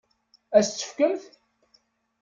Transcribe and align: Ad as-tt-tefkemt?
Ad 0.57 0.61
as-tt-tefkemt? 0.63 1.25